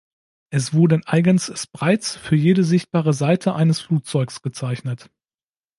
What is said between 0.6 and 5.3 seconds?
wurden eigens Sprites für jede sichtbare Seite eines Flugzeugs gezeichnet.